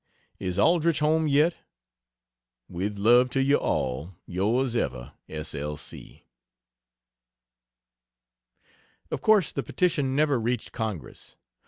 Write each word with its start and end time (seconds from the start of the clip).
Is 0.39 0.57
Aldrich 0.57 0.97
home 0.97 1.27
yet? 1.27 1.57
With 2.67 2.97
love 2.97 3.29
to 3.37 3.43
you 3.43 3.57
all 3.57 4.15
Yrs 4.27 4.75
ever, 4.75 5.13
S. 5.29 5.53
L. 5.53 5.77
C. 5.77 6.25
Of 9.11 9.21
course 9.21 9.51
the 9.51 9.61
petition 9.61 10.15
never 10.15 10.39
reached 10.39 10.71
Congress. 10.71 11.37